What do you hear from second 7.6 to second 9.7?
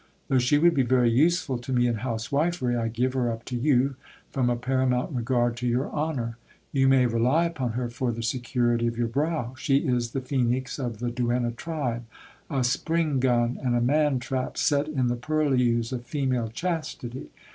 her for the security of your brow;